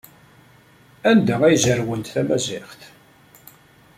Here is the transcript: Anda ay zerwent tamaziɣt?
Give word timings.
Anda 1.09 1.35
ay 1.43 1.57
zerwent 1.63 2.11
tamaziɣt? 2.13 2.81